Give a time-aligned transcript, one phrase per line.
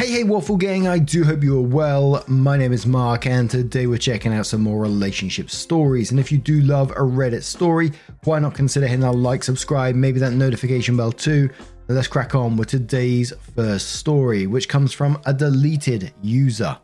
[0.00, 2.24] Hey, hey, Waffle Gang, I do hope you are well.
[2.26, 6.10] My name is Mark, and today we're checking out some more relationship stories.
[6.10, 7.92] And if you do love a Reddit story,
[8.24, 11.50] why not consider hitting that like, subscribe, maybe that notification bell too?
[11.88, 16.78] Let's crack on with today's first story, which comes from a deleted user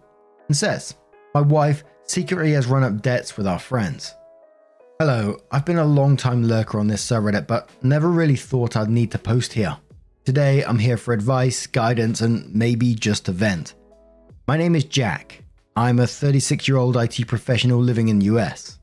[0.48, 0.94] and says,
[1.34, 4.14] My wife secretly has run up debts with our friends.
[4.98, 8.90] Hello, I've been a long time lurker on this subreddit, but never really thought I'd
[8.90, 9.78] need to post here.
[10.26, 13.74] Today, I'm here for advice, guidance, and maybe just a vent.
[14.48, 15.44] My name is Jack.
[15.76, 18.80] I'm a 36 year old IT professional living in the US.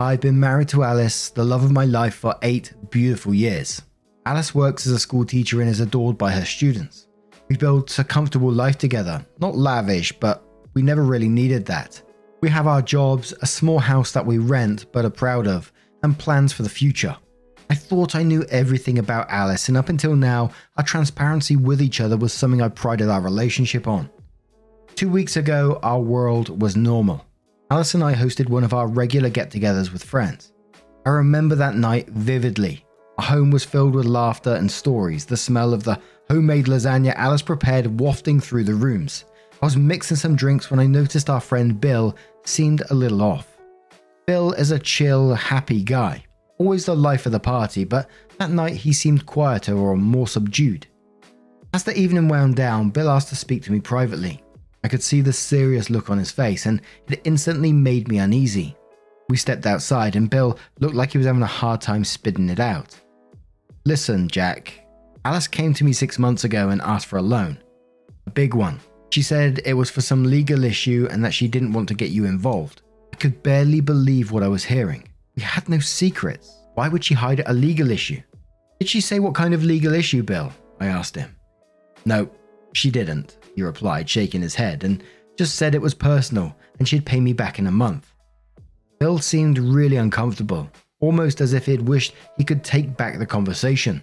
[0.00, 3.82] I've been married to Alice, the love of my life, for eight beautiful years.
[4.24, 7.06] Alice works as a school teacher and is adored by her students.
[7.50, 12.00] We've built a comfortable life together, not lavish, but we never really needed that.
[12.40, 15.70] We have our jobs, a small house that we rent but are proud of,
[16.02, 17.14] and plans for the future.
[17.70, 22.00] I thought I knew everything about Alice, and up until now, our transparency with each
[22.00, 24.08] other was something I prided our relationship on.
[24.94, 27.26] Two weeks ago, our world was normal.
[27.70, 30.52] Alice and I hosted one of our regular get togethers with friends.
[31.04, 32.86] I remember that night vividly.
[33.18, 37.42] Our home was filled with laughter and stories, the smell of the homemade lasagna Alice
[37.42, 39.26] prepared wafting through the rooms.
[39.60, 43.58] I was mixing some drinks when I noticed our friend Bill seemed a little off.
[44.26, 46.24] Bill is a chill, happy guy
[46.58, 48.08] always the life of the party, but
[48.38, 50.86] that night he seemed quieter or more subdued.
[51.74, 54.42] As the evening wound down, Bill asked to speak to me privately.
[54.84, 58.76] I could see the serious look on his face, and it instantly made me uneasy.
[59.28, 62.60] We stepped outside, and Bill looked like he was having a hard time spitting it
[62.60, 62.98] out.
[63.84, 64.86] Listen, Jack.
[65.24, 67.58] Alice came to me six months ago and asked for a loan.
[68.26, 68.80] A big one.
[69.10, 72.10] She said it was for some legal issue and that she didn't want to get
[72.10, 72.82] you involved.
[73.12, 75.07] I could barely believe what I was hearing.
[75.38, 76.64] We had no secrets.
[76.74, 78.20] Why would she hide a legal issue?
[78.80, 80.52] Did she say what kind of legal issue, Bill?
[80.80, 81.36] I asked him.
[82.04, 82.28] No,
[82.72, 85.00] she didn't, he replied, shaking his head, and
[85.36, 88.12] just said it was personal and she'd pay me back in a month.
[88.98, 90.68] Bill seemed really uncomfortable,
[90.98, 94.02] almost as if he'd wished he could take back the conversation.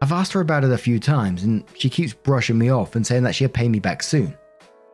[0.00, 3.04] I've asked her about it a few times, and she keeps brushing me off and
[3.04, 4.32] saying that she'll pay me back soon.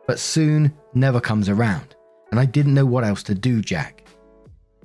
[0.07, 1.95] But soon never comes around,
[2.31, 4.02] and I didn't know what else to do, Jack.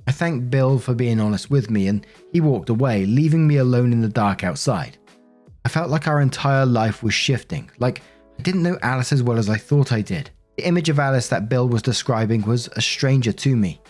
[0.09, 2.03] I thanked Bill for being honest with me, and
[2.33, 4.97] he walked away, leaving me alone in the dark outside.
[5.65, 8.01] I felt like our entire life was shifting, like
[8.39, 10.31] I didn't know Alice as well as I thought I did.
[10.57, 13.81] The image of Alice that Bill was describing was a stranger to me.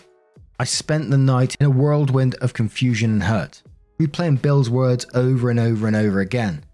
[0.58, 3.62] I spent the night in a whirlwind of confusion and hurt,
[3.98, 6.66] replaying Bill's words over and over and over again.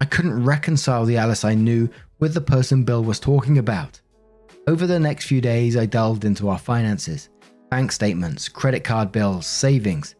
[0.00, 1.88] I couldn't reconcile the Alice I knew
[2.20, 4.00] with the person Bill was talking about.
[4.68, 7.30] Over the next few days, I delved into our finances,
[7.72, 10.14] bank statements, credit card bills, savings.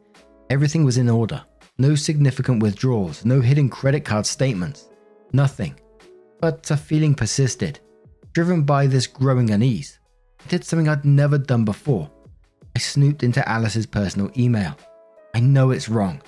[0.49, 1.45] Everything was in order.
[1.77, 4.89] No significant withdrawals, no hidden credit card statements,
[5.35, 5.79] nothing.
[6.41, 7.79] But a feeling persisted,
[8.33, 9.99] driven by this growing unease.
[10.43, 12.11] I did something I'd never done before.
[12.75, 14.75] I snooped into Alice's personal email.
[15.35, 16.23] I know it's wrong.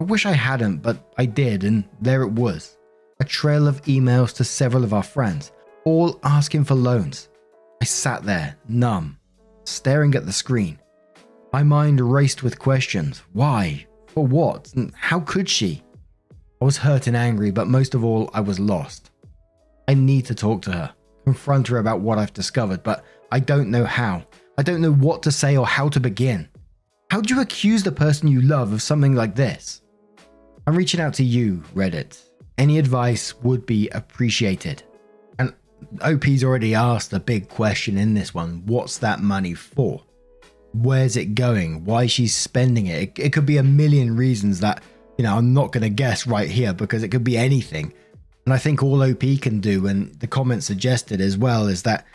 [0.00, 2.78] I wish I hadn't, but I did, and there it was.
[3.20, 5.52] A trail of emails to several of our friends,
[5.84, 7.28] all asking for loans.
[7.82, 9.18] I sat there, numb,
[9.64, 10.78] staring at the screen.
[11.52, 13.22] My mind raced with questions.
[13.32, 13.86] Why?
[14.08, 14.72] For what?
[14.74, 15.82] And how could she?
[16.60, 19.10] I was hurt and angry, but most of all, I was lost.
[19.88, 20.94] I need to talk to her,
[21.24, 24.24] confront her about what I've discovered, but I don't know how.
[24.56, 26.48] I don't know what to say or how to begin.
[27.10, 29.82] How do you accuse the person you love of something like this?
[30.66, 32.22] I'm reaching out to you, Reddit.
[32.58, 34.82] Any advice would be appreciated.
[36.00, 40.02] OP's already asked the big question in this one what's that money for?
[40.74, 41.84] Where's it going?
[41.84, 43.02] Why she's spending it?
[43.02, 43.18] it?
[43.18, 44.82] It could be a million reasons that,
[45.18, 47.92] you know, I'm not going to guess right here because it could be anything.
[48.46, 52.06] And I think all OP can do, and the comment suggested as well, is that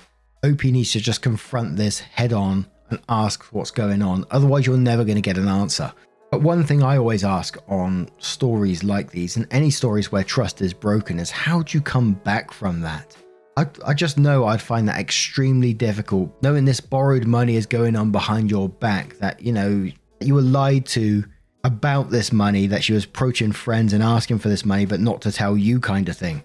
[0.44, 4.26] OP needs to just confront this head on and ask what's going on.
[4.32, 5.94] Otherwise, you're never going to get an answer.
[6.32, 10.62] But one thing I always ask on stories like these, and any stories where trust
[10.62, 13.16] is broken, is how do you come back from that?
[13.58, 17.96] I, I just know I'd find that extremely difficult, knowing this borrowed money is going
[17.96, 19.90] on behind your back, that, you know,
[20.22, 21.26] you were lied to
[21.64, 25.22] about this money, that she was approaching friends and asking for this money, but not
[25.22, 26.44] to tell you, kind of thing.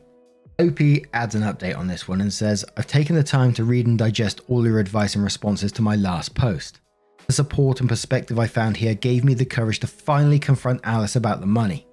[0.59, 0.81] OP
[1.13, 3.99] adds an update on this one and says, I've taken the time to read and
[3.99, 6.81] digest all your advice and responses to my last post.
[7.27, 11.17] The support and perspective I found here gave me the courage to finally confront Alice
[11.17, 11.87] about the money.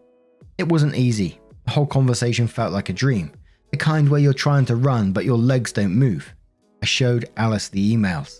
[0.57, 1.41] It wasn't easy.
[1.65, 3.33] The whole conversation felt like a dream,
[3.71, 6.33] the kind where you're trying to run but your legs don't move.
[6.81, 8.39] I showed Alice the emails.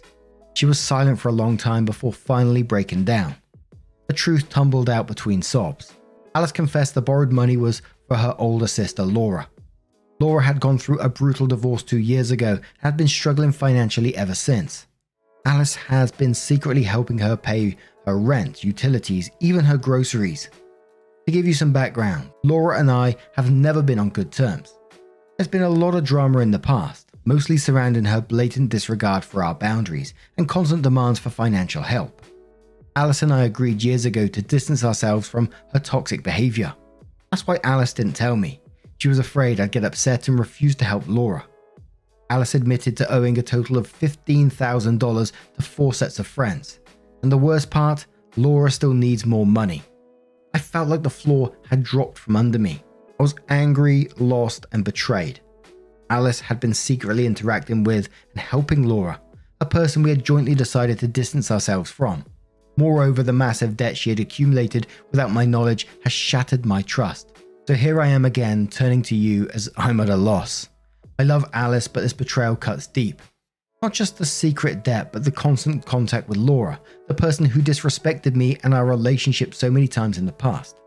[0.56, 3.36] She was silent for a long time before finally breaking down.
[4.08, 5.94] The truth tumbled out between sobs.
[6.36, 9.48] Alice confessed the borrowed money was for her older sister Laura.
[10.20, 14.16] Laura had gone through a brutal divorce two years ago and had been struggling financially
[14.18, 14.88] ever since.
[15.46, 20.50] Alice has been secretly helping her pay her rent, utilities, even her groceries.
[21.26, 24.79] To give you some background, Laura and I have never been on good terms.
[25.39, 29.41] There's been a lot of drama in the past, mostly surrounding her blatant disregard for
[29.41, 32.21] our boundaries and constant demands for financial help.
[32.97, 36.75] Alice and I agreed years ago to distance ourselves from her toxic behavior.
[37.31, 38.59] That's why Alice didn't tell me.
[38.97, 41.45] She was afraid I'd get upset and refuse to help Laura.
[42.30, 46.81] Alice admitted to owing a total of $15,000 to four sets of friends.
[47.24, 49.83] And the worst part, Laura still needs more money.
[50.53, 52.83] I felt like the floor had dropped from under me.
[53.19, 55.42] I was angry, lost, and betrayed.
[56.10, 59.19] Alice had been secretly interacting with and helping Laura,
[59.60, 62.24] a person we had jointly decided to distance ourselves from.
[62.77, 67.33] Moreover, the massive debt she had accumulated without my knowledge has shattered my trust.
[67.68, 70.69] So here I am again, turning to you as I'm at a loss.
[71.19, 73.21] I love Alice, but this betrayal cuts deep.
[73.81, 76.80] Not just the secret debt, but the constant contact with Laura,
[77.10, 80.80] the person who disrespected me and our relationship so many times in the past.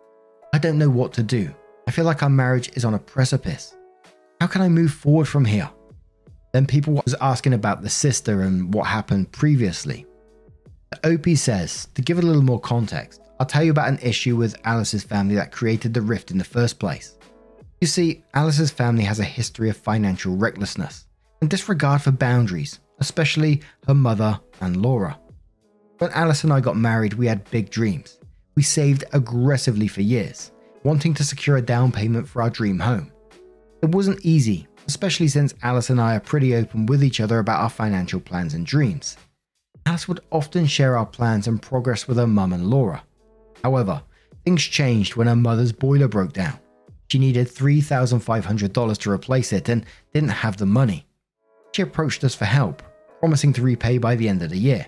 [0.54, 1.54] I don't know what to do.
[1.86, 3.76] I feel like our marriage is on a precipice.
[4.40, 5.70] How can I move forward from here?
[6.52, 10.06] Then people was asking about the sister and what happened previously.
[10.90, 14.36] The OP says, to give a little more context, I'll tell you about an issue
[14.36, 17.16] with Alice's family that created the rift in the first place.
[17.80, 21.06] You see, Alice's family has a history of financial recklessness
[21.40, 25.18] and disregard for boundaries, especially her mother and Laura.
[25.98, 28.18] When Alice and I got married, we had big dreams.
[28.54, 30.52] We saved aggressively for years,
[30.84, 33.10] wanting to secure a down payment for our dream home.
[33.82, 37.60] It wasn't easy, especially since Alice and I are pretty open with each other about
[37.60, 39.16] our financial plans and dreams.
[39.86, 43.02] Alice would often share our plans and progress with her mum and Laura.
[43.62, 44.02] However,
[44.44, 46.58] things changed when her mother's boiler broke down.
[47.08, 49.84] She needed $3,500 to replace it and
[50.14, 51.06] didn't have the money.
[51.72, 52.82] She approached us for help,
[53.20, 54.86] promising to repay by the end of the year.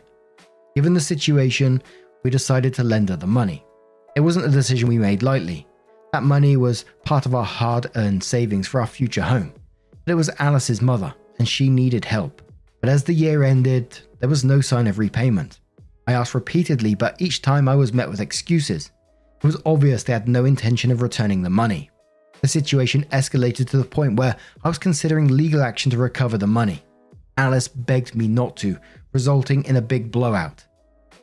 [0.74, 1.82] Given the situation,
[2.22, 3.64] we decided to lend her the money.
[4.16, 5.66] It wasn't a decision we made lightly.
[6.14, 9.52] That money was part of our hard earned savings for our future home.
[10.04, 12.40] But it was Alice's mother, and she needed help.
[12.80, 15.58] But as the year ended, there was no sign of repayment.
[16.06, 18.92] I asked repeatedly, but each time I was met with excuses.
[19.42, 21.90] It was obvious they had no intention of returning the money.
[22.42, 26.46] The situation escalated to the point where I was considering legal action to recover the
[26.46, 26.84] money.
[27.36, 28.78] Alice begged me not to,
[29.12, 30.64] resulting in a big blowout.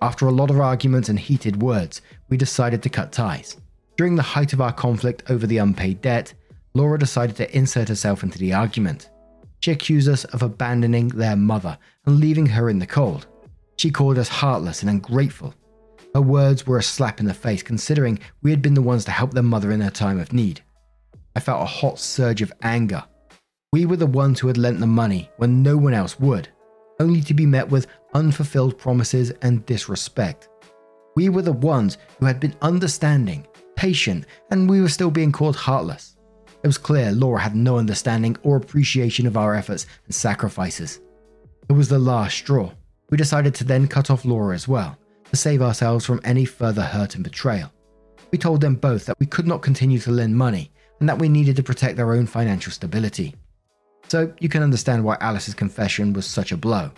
[0.01, 3.55] After a lot of arguments and heated words, we decided to cut ties.
[4.01, 6.33] During the height of our conflict over the unpaid debt,
[6.74, 9.12] Laura decided to insert herself into the argument.
[9.59, 13.28] She accused us of abandoning their mother and leaving her in the cold.
[13.78, 15.54] She called us heartless and ungrateful.
[16.16, 19.11] Her words were a slap in the face considering we had been the ones to
[19.11, 20.61] help their mother in her time of need.
[21.35, 23.04] I felt a hot surge of anger.
[23.71, 26.49] We were the ones who had lent the money when no one else would,
[26.99, 27.85] only to be met with
[28.16, 30.49] unfulfilled promises and disrespect.
[31.16, 33.45] We were the ones who had been understanding,
[33.81, 36.16] patient, and we were still being called heartless.
[36.64, 41.02] It was clear Laura had no understanding or appreciation of our efforts and sacrifices.
[41.68, 42.71] It was the last straw.
[43.09, 45.00] We decided to then cut off Laura as well,
[45.31, 47.73] to save ourselves from any further hurt and betrayal.
[48.31, 51.28] We told them both that we could not continue to lend money and that we
[51.28, 53.33] needed to protect our own financial stability.
[54.09, 56.92] So you can understand why Alice's confession was such a blow.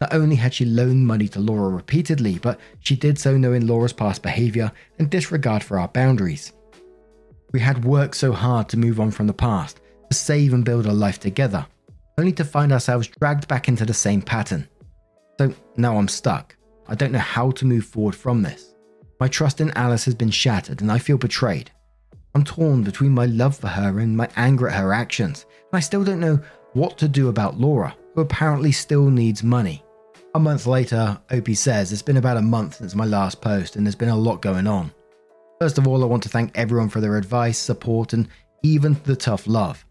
[0.00, 3.92] Not only had she loaned money to Laura repeatedly, but she did so knowing Laura's
[3.92, 6.52] past behaviour and disregard for our boundaries.
[7.52, 10.86] We had worked so hard to move on from the past, to save and build
[10.86, 11.66] a life together,
[12.18, 14.68] only to find ourselves dragged back into the same pattern.
[15.38, 16.54] So now I'm stuck.
[16.88, 18.74] I don't know how to move forward from this.
[19.18, 21.70] My trust in Alice has been shattered and I feel betrayed.
[22.34, 25.80] I'm torn between my love for her and my anger at her actions, and I
[25.80, 26.38] still don't know
[26.74, 29.82] what to do about Laura, who apparently still needs money.
[30.36, 33.86] A month later, Opie says it's been about a month since my last post and
[33.86, 34.92] there's been a lot going on.
[35.58, 38.28] First of all, I want to thank everyone for their advice, support, and
[38.62, 39.82] even the tough love.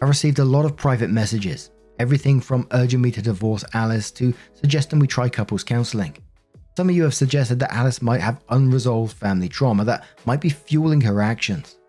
[0.00, 4.32] I received a lot of private messages, everything from urging me to divorce Alice to
[4.52, 6.16] suggesting we try couples counseling.
[6.76, 10.50] Some of you have suggested that Alice might have unresolved family trauma that might be
[10.50, 11.80] fueling her actions.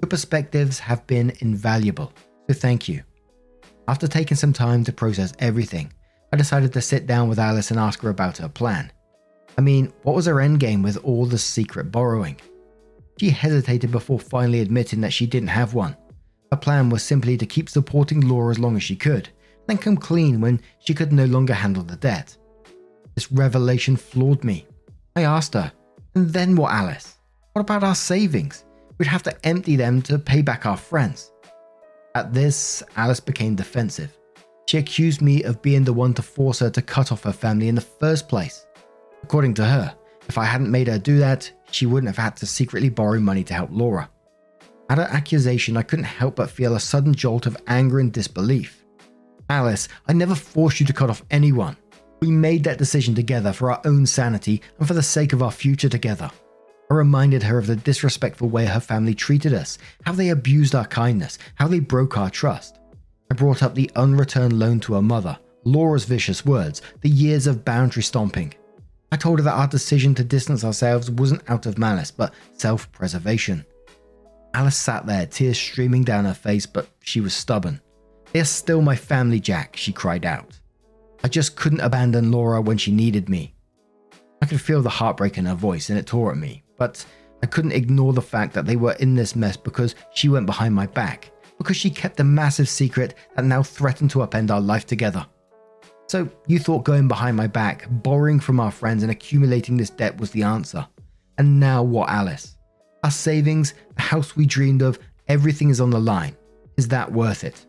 [0.00, 2.12] Your perspectives have been invaluable,
[2.46, 3.02] so thank you.
[3.88, 5.92] After taking some time to process everything,
[6.32, 8.92] I decided to sit down with Alice and ask her about her plan.
[9.58, 12.40] I mean, what was her endgame with all the secret borrowing?
[13.18, 15.96] She hesitated before finally admitting that she didn't have one.
[16.50, 19.28] Her plan was simply to keep supporting Laura as long as she could,
[19.66, 22.36] then come clean when she could no longer handle the debt.
[23.14, 24.66] This revelation floored me.
[25.16, 25.72] I asked her,
[26.14, 27.18] and then what, Alice?
[27.52, 28.64] What about our savings?
[28.98, 31.32] We'd have to empty them to pay back our friends.
[32.14, 34.16] At this, Alice became defensive.
[34.70, 37.66] She accused me of being the one to force her to cut off her family
[37.66, 38.66] in the first place.
[39.24, 39.96] According to her,
[40.28, 43.42] if I hadn't made her do that, she wouldn't have had to secretly borrow money
[43.42, 44.08] to help Laura.
[44.88, 48.84] At her accusation, I couldn't help but feel a sudden jolt of anger and disbelief.
[49.48, 51.76] Alice, I never forced you to cut off anyone.
[52.20, 55.50] We made that decision together for our own sanity and for the sake of our
[55.50, 56.30] future together.
[56.88, 60.86] I reminded her of the disrespectful way her family treated us, how they abused our
[60.86, 62.79] kindness, how they broke our trust.
[63.30, 67.64] I brought up the unreturned loan to her mother, Laura's vicious words, the years of
[67.64, 68.54] boundary stomping.
[69.12, 72.90] I told her that our decision to distance ourselves wasn't out of malice, but self
[72.92, 73.64] preservation.
[74.54, 77.80] Alice sat there, tears streaming down her face, but she was stubborn.
[78.32, 80.58] They are still my family, Jack, she cried out.
[81.22, 83.54] I just couldn't abandon Laura when she needed me.
[84.42, 87.04] I could feel the heartbreak in her voice and it tore at me, but
[87.42, 90.74] I couldn't ignore the fact that they were in this mess because she went behind
[90.74, 94.86] my back, because she kept a massive secret that now threatened to upend our life
[94.86, 95.26] together.
[96.08, 100.18] So, you thought going behind my back, borrowing from our friends, and accumulating this debt
[100.18, 100.86] was the answer.
[101.36, 102.56] And now what, Alice?
[103.04, 104.98] Our savings, the house we dreamed of,
[105.28, 106.34] everything is on the line.
[106.78, 107.66] Is that worth it?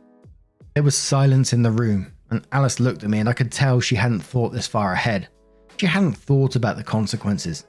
[0.74, 3.82] There was silence in the room, and Alice looked at me, and I could tell
[3.82, 5.28] she hadn't thought this far ahead.
[5.76, 7.66] She hadn't thought about the consequences.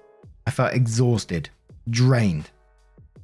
[0.46, 1.50] I felt exhausted,
[1.90, 2.48] drained.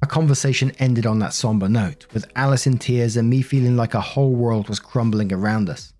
[0.01, 3.95] Our conversation ended on that somber note, with Alice in tears and me feeling like
[3.95, 5.93] our whole world was crumbling around us.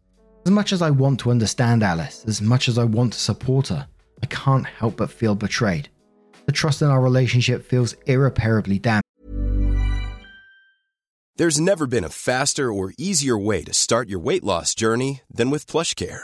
[0.45, 3.67] As much as I want to understand Alice, as much as I want to support
[3.67, 3.87] her,
[4.23, 5.89] I can't help but feel betrayed.
[6.45, 9.03] The trust in our relationship feels irreparably damaged.
[11.35, 15.49] There's never been a faster or easier way to start your weight loss journey than
[15.49, 16.23] with PlushCare.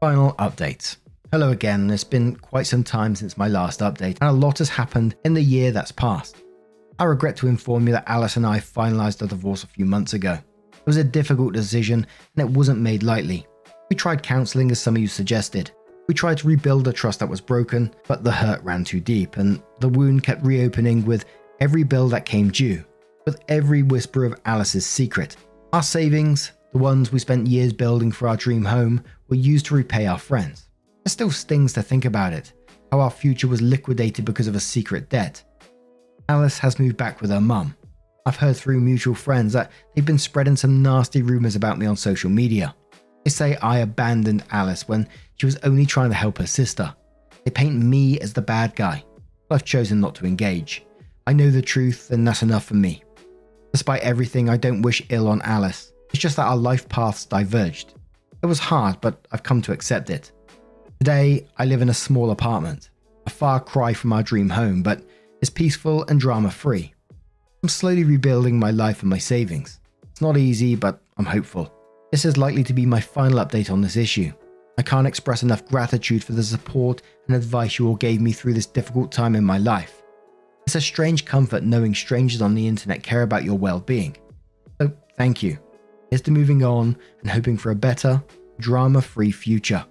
[0.00, 0.96] Final update.
[1.32, 4.68] Hello again, it's been quite some time since my last update, and a lot has
[4.68, 6.42] happened in the year that's passed.
[6.98, 10.14] I regret to inform you that Alice and I finalised our divorce a few months
[10.14, 10.32] ago.
[10.32, 12.06] It was a difficult decision,
[12.36, 13.46] and it wasn't made lightly.
[13.90, 15.70] We tried counselling, as some of you suggested.
[16.08, 19.36] We tried to rebuild a trust that was broken, but the hurt ran too deep,
[19.36, 21.26] and the wound kept reopening with
[21.60, 22.84] every bill that came due,
[23.24, 25.36] with every whisper of Alice's secret.
[25.72, 29.74] Our savings, the ones we spent years building for our dream home, were used to
[29.74, 30.68] repay our friends.
[31.04, 32.52] It still stings to think about it,
[32.92, 35.42] how our future was liquidated because of a secret debt.
[36.28, 37.74] Alice has moved back with her mum.
[38.26, 41.96] I've heard through mutual friends that they've been spreading some nasty rumours about me on
[41.96, 42.74] social media.
[43.24, 46.94] They say I abandoned Alice when she was only trying to help her sister.
[47.44, 49.04] They paint me as the bad guy.
[49.50, 50.84] I've chosen not to engage.
[51.26, 53.02] I know the truth, and that's enough for me.
[53.72, 55.92] Despite everything, I don't wish ill on Alice.
[56.20, 57.94] It's just that our life paths diverged.
[58.42, 60.32] It was hard, but I've come to accept it.
[60.98, 62.90] Today, I live in a small apartment,
[63.26, 65.02] a far cry from our dream home, but
[65.40, 66.92] it's peaceful and drama free.
[67.62, 69.80] I'm slowly rebuilding my life and my savings.
[70.10, 71.72] It's not easy, but I'm hopeful.
[72.10, 74.30] This is likely to be my final update on this issue.
[74.76, 78.52] I can't express enough gratitude for the support and advice you all gave me through
[78.52, 80.02] this difficult time in my life.
[80.66, 84.18] It's a strange comfort knowing strangers on the internet care about your well being.
[84.78, 85.58] So, thank you.
[86.10, 88.20] Here's to moving on and hoping for a better,
[88.58, 89.84] drama free future.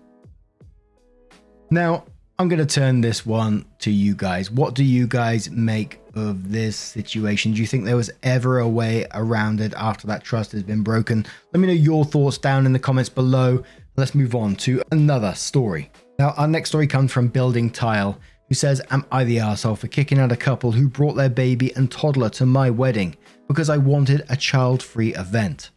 [1.71, 2.03] Now,
[2.37, 4.51] I'm going to turn this one to you guys.
[4.51, 7.53] What do you guys make of this situation?
[7.53, 10.83] Do you think there was ever a way around it after that trust has been
[10.83, 11.25] broken?
[11.53, 13.63] Let me know your thoughts down in the comments below.
[13.95, 15.89] Let's move on to another story.
[16.17, 19.87] Now, our next story comes from Building Tile, who says, Am I the asshole for
[19.87, 23.15] kicking out a couple who brought their baby and toddler to my wedding
[23.47, 25.71] because I wanted a child free event?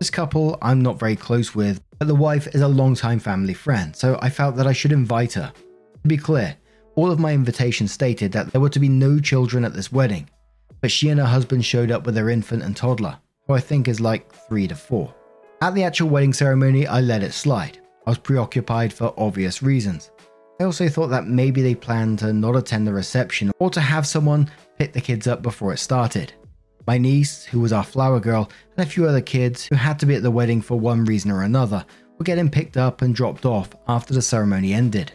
[0.00, 3.94] This couple I'm not very close with, but the wife is a long-time family friend,
[3.94, 5.52] so I felt that I should invite her.
[6.02, 6.56] To be clear,
[6.94, 10.30] all of my invitations stated that there were to be no children at this wedding,
[10.80, 13.88] but she and her husband showed up with their infant and toddler, who I think
[13.88, 15.14] is like 3 to 4.
[15.60, 17.78] At the actual wedding ceremony, I let it slide.
[18.06, 20.10] I was preoccupied for obvious reasons.
[20.58, 24.06] I also thought that maybe they planned to not attend the reception or to have
[24.06, 26.32] someone pick the kids up before it started.
[26.86, 30.06] My niece, who was our flower girl, and a few other kids who had to
[30.06, 31.84] be at the wedding for one reason or another
[32.18, 35.12] were getting picked up and dropped off after the ceremony ended.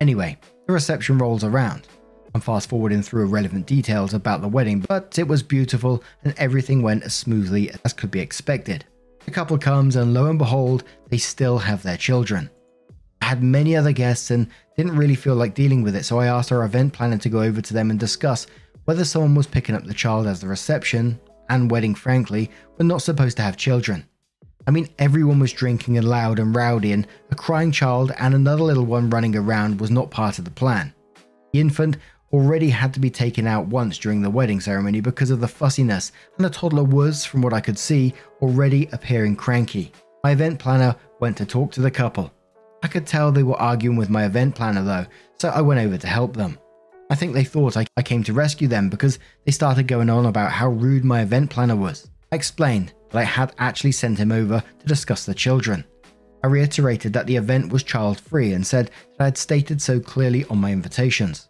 [0.00, 0.36] Anyway,
[0.66, 1.86] the reception rolls around.
[2.34, 6.82] I'm fast forwarding through irrelevant details about the wedding, but it was beautiful and everything
[6.82, 8.84] went as smoothly as could be expected.
[9.24, 12.50] The couple comes and lo and behold, they still have their children.
[13.22, 16.26] I had many other guests and didn't really feel like dealing with it, so I
[16.26, 18.46] asked our event planner to go over to them and discuss
[18.84, 23.02] whether someone was picking up the child as the reception and wedding, frankly, were not
[23.02, 24.06] supposed to have children.
[24.66, 28.62] I mean, everyone was drinking and loud and rowdy, and a crying child and another
[28.62, 30.94] little one running around was not part of the plan.
[31.52, 31.98] The infant
[32.32, 36.12] already had to be taken out once during the wedding ceremony because of the fussiness,
[36.36, 39.92] and the toddler was, from what I could see, already appearing cranky.
[40.24, 42.32] My event planner went to talk to the couple.
[42.82, 45.06] I could tell they were arguing with my event planner though,
[45.38, 46.58] so I went over to help them.
[47.10, 50.26] I think they thought I, I came to rescue them because they started going on
[50.26, 52.08] about how rude my event planner was.
[52.32, 55.84] I explained that I had actually sent him over to discuss the children.
[56.42, 60.00] I reiterated that the event was child free and said that I had stated so
[60.00, 61.48] clearly on my invitations.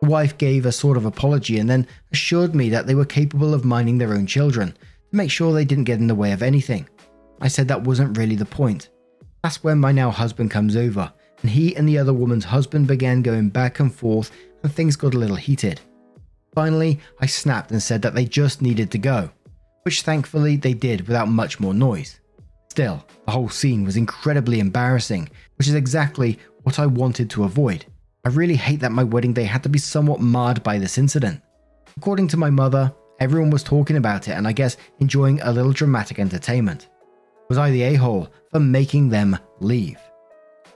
[0.00, 3.54] The wife gave a sort of apology and then assured me that they were capable
[3.54, 6.42] of minding their own children to make sure they didn't get in the way of
[6.42, 6.88] anything.
[7.40, 8.90] I said that wasn't really the point.
[9.42, 13.22] That's when my now husband comes over, and he and the other woman's husband began
[13.22, 14.30] going back and forth,
[14.62, 15.80] and things got a little heated.
[16.54, 19.30] Finally, I snapped and said that they just needed to go
[19.82, 22.20] which thankfully they did without much more noise.
[22.70, 27.84] Still, the whole scene was incredibly embarrassing, which is exactly what I wanted to avoid.
[28.24, 31.42] I really hate that my wedding day had to be somewhat marred by this incident.
[31.96, 35.72] According to my mother, everyone was talking about it and I guess enjoying a little
[35.72, 36.88] dramatic entertainment.
[37.48, 39.98] Was I the a hole for making them leave?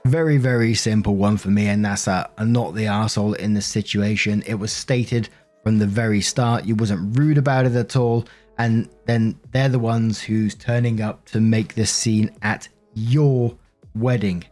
[0.07, 3.65] Very, very simple one for me, and that's a, a not the asshole in this
[3.65, 4.41] situation.
[4.47, 5.27] It was stated
[5.63, 8.23] from the very start, you wasn't rude about it at all,
[8.57, 13.57] and then they're the ones who's turning up to make this scene at your
[13.95, 14.45] wedding.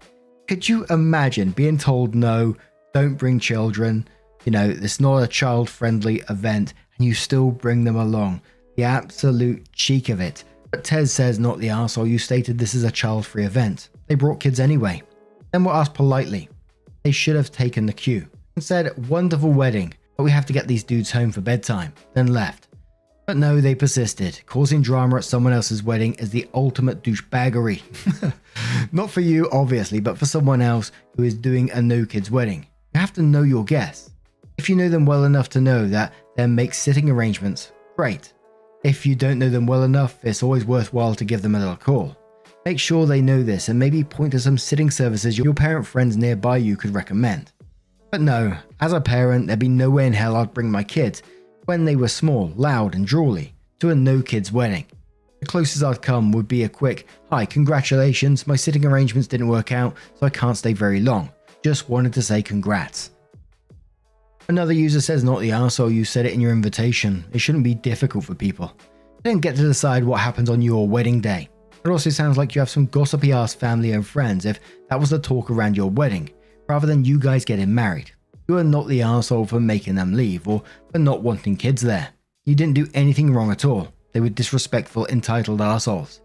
[0.49, 2.57] Could you imagine being told no,
[2.93, 4.05] don't bring children?
[4.43, 8.41] You know, it's not a child friendly event, and you still bring them along.
[8.75, 10.43] The absolute cheek of it.
[10.69, 13.87] But Tez says, not the asshole, you stated this is a child free event.
[14.07, 15.01] They brought kids anyway.
[15.55, 16.49] Then were asked politely.
[17.03, 20.67] They should have taken the cue and said, wonderful wedding, but we have to get
[20.67, 22.67] these dudes home for bedtime, then left.
[23.25, 24.41] But no, they persisted.
[24.47, 27.81] Causing drama at someone else's wedding is the ultimate douchebaggery.
[28.91, 32.67] Not for you, obviously, but for someone else who is doing a no kids wedding.
[32.93, 34.11] You have to know your guests.
[34.57, 37.71] If you know them well enough to know that, then make sitting arrangements.
[37.95, 38.33] Great.
[38.83, 41.77] If you don't know them well enough, it's always worthwhile to give them a little
[41.77, 42.17] call.
[42.65, 46.17] Make sure they know this and maybe point to some sitting services your parent friends
[46.17, 47.51] nearby you could recommend.
[48.09, 51.21] But no, as a parent, there'd be no way in hell I'd bring my kids
[51.65, 53.51] when they were small, loud, and drooly,
[53.81, 54.85] to a no kids wedding.
[55.41, 59.71] The closest I'd come would be a quick, Hi, congratulations, my sitting arrangements didn't work
[59.71, 61.29] out, so I can't stay very long.
[61.63, 63.11] Just wanted to say congrats.
[64.49, 67.25] Another user says, Not the arsehole, you said it in your invitation.
[67.31, 68.75] It shouldn't be difficult for people.
[69.21, 71.49] They don't get to decide what happens on your wedding day.
[71.85, 75.11] It also sounds like you have some gossipy ass family and friends if that was
[75.11, 76.31] the talk around your wedding,
[76.67, 78.09] rather than you guys getting married.
[78.47, 82.09] You are not the asshole for making them leave or for not wanting kids there.
[82.45, 83.93] You didn't do anything wrong at all.
[84.13, 86.21] They were disrespectful, entitled assholes.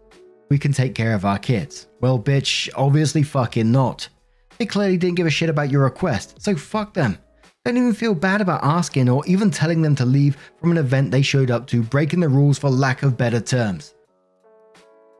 [0.49, 1.87] We can take care of our kids.
[1.99, 4.09] Well, bitch, obviously fucking not.
[4.57, 7.19] They clearly didn't give a shit about your request, so fuck them.
[7.65, 11.11] Don't even feel bad about asking or even telling them to leave from an event
[11.11, 13.93] they showed up to, breaking the rules for lack of better terms.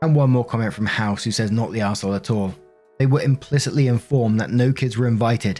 [0.03, 2.53] And one more comment from House who says, not the asshole at all.
[3.01, 5.59] they were implicitly informed that no kids were invited.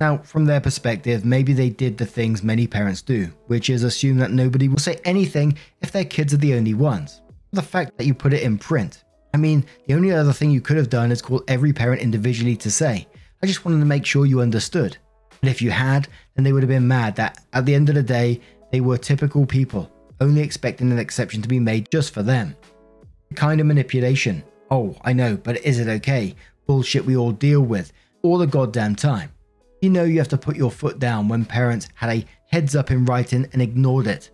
[0.00, 4.16] Now, from their perspective, maybe they did the things many parents do, which is assume
[4.18, 7.22] that nobody will say anything if their kids are the only ones.
[7.52, 9.04] The fact that you put it in print.
[9.32, 12.56] I mean, the only other thing you could have done is call every parent individually
[12.56, 13.06] to say,
[13.44, 14.96] I just wanted to make sure you understood.
[15.40, 17.94] But if you had, then they would have been mad that at the end of
[17.94, 18.40] the day,
[18.72, 19.88] they were typical people,
[20.20, 22.56] only expecting an exception to be made just for them.
[23.34, 24.42] Kind of manipulation.
[24.70, 26.34] Oh, I know, but is it okay?
[26.66, 27.92] Bullshit we all deal with
[28.22, 29.30] all the goddamn time.
[29.80, 32.90] You know you have to put your foot down when parents had a heads up
[32.90, 34.30] in writing and ignored it.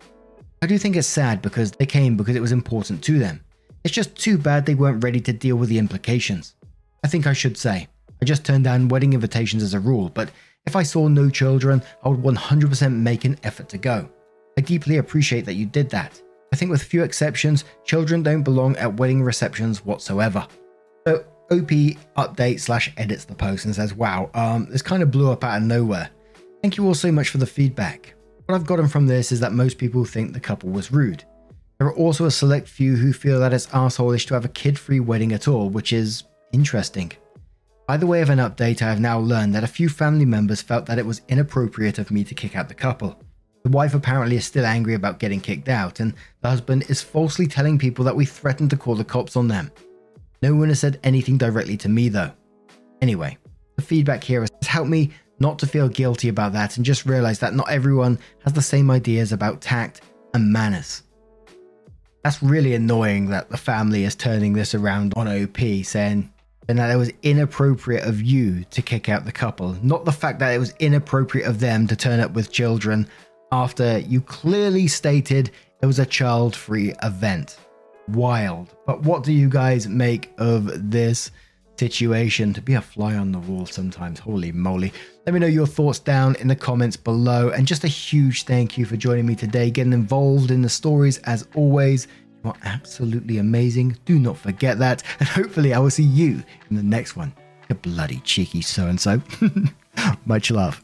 [0.61, 3.41] I do think it's sad because they came because it was important to them.
[3.83, 6.55] It's just too bad they weren't ready to deal with the implications.
[7.03, 7.87] I think I should say,
[8.21, 10.29] I just turned down wedding invitations as a rule, but
[10.65, 14.09] if I saw no children, I would 100% make an effort to go.
[14.57, 16.21] I deeply appreciate that you did that.
[16.51, 20.47] I think, with few exceptions, children don't belong at wedding receptions whatsoever.
[21.07, 21.69] So, OP
[22.17, 25.57] updates slash edits the post and says, Wow, um, this kind of blew up out
[25.57, 26.09] of nowhere.
[26.61, 28.13] Thank you all so much for the feedback.
[28.45, 31.23] What I've gotten from this is that most people think the couple was rude.
[31.77, 34.77] There are also a select few who feel that it's arseholish to have a kid
[34.77, 37.11] free wedding at all, which is interesting.
[37.87, 40.61] By the way of an update, I have now learned that a few family members
[40.61, 43.21] felt that it was inappropriate of me to kick out the couple.
[43.63, 47.45] The wife apparently is still angry about getting kicked out, and the husband is falsely
[47.45, 49.71] telling people that we threatened to call the cops on them.
[50.41, 52.31] No one has said anything directly to me though.
[53.01, 53.37] Anyway,
[53.75, 57.39] the feedback here has helped me not to feel guilty about that and just realize
[57.39, 60.01] that not everyone has the same ideas about tact
[60.33, 61.03] and manners.
[62.23, 66.31] That's really annoying that the family is turning this around on OP, saying
[66.67, 70.53] that it was inappropriate of you to kick out the couple, not the fact that
[70.53, 73.07] it was inappropriate of them to turn up with children
[73.51, 77.57] after you clearly stated it was a child free event
[78.09, 78.75] wild.
[78.85, 81.31] But what do you guys make of this
[81.77, 82.53] situation?
[82.53, 84.93] To be a fly on the wall sometimes, holy moly.
[85.25, 87.49] Let me know your thoughts down in the comments below.
[87.49, 91.19] And just a huge thank you for joining me today, getting involved in the stories
[91.19, 92.07] as always.
[92.43, 93.97] You are absolutely amazing.
[94.05, 95.03] Do not forget that.
[95.19, 97.33] And hopefully, I will see you in the next one.
[97.67, 99.21] You bloody cheeky so and so.
[100.25, 100.83] Much love.